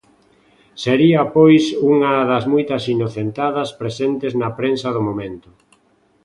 Sería 0.83 1.21
pois 1.35 1.63
unha 1.93 2.13
das 2.31 2.45
moitas 2.53 2.83
inocentadas 2.95 3.69
presentes 3.81 4.31
na 4.41 4.49
prensa 4.59 4.89
do 4.95 5.01
momento. 5.07 5.49